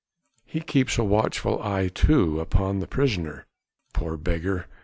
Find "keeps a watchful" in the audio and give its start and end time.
0.61-1.61